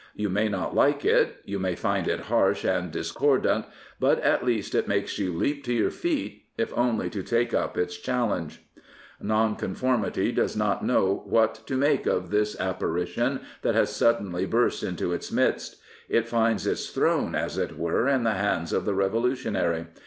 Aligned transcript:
You 0.15 0.29
may 0.29 0.49
not 0.49 0.73
like 0.73 1.05
it. 1.05 1.41
You 1.45 1.59
may 1.59 1.75
find 1.75 2.07
it 2.07 2.21
harsh 2.21 2.63
and 2.65 2.89
discordant. 2.91 3.65
But 3.99 4.19
at 4.21 4.43
least 4.43 4.73
it 4.73 4.87
makes 4.87 5.19
you 5.19 5.31
leap 5.31 5.63
to 5.65 5.73
your 5.73 5.91
feet, 5.91 6.45
if 6.57 6.75
only 6.75 7.07
to 7.11 7.21
take 7.21 7.53
up 7.53 7.77
its 7.77 7.97
challenge. 7.97 8.65
Nonconformity 9.21 10.31
does 10.31 10.55
not 10.57 10.83
know 10.83 11.21
what 11.27 11.67
to 11.67 11.77
make 11.77 12.07
of 12.07 12.31
this 12.31 12.59
apparition 12.59 13.41
that 13.61 13.75
has 13.75 13.95
suddenly 13.95 14.47
burst 14.47 14.81
into 14.81 15.13
its 15.13 15.31
midst. 15.31 15.75
It 16.09 16.27
finds 16.27 16.65
its 16.65 16.89
throne, 16.89 17.35
as 17.35 17.59
it 17.59 17.77
were, 17.77 18.07
in 18.07 18.23
the 18.23 18.33
hands 18.33 18.73
of 18.73 18.85
the 18.85 18.93
revolu 18.95 19.33
tionary. 19.33 19.85